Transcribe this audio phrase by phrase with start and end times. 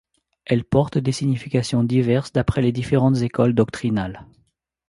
[0.45, 4.25] Elle porte des significations diverses d'après les différentes écoles doctrinales.